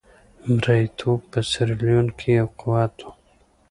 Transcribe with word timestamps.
مریتوب 0.53 1.19
په 1.31 1.39
سیریلیون 1.51 2.07
کې 2.17 2.29
یو 2.39 2.47
قوت 2.59 2.95
وو. 3.03 3.11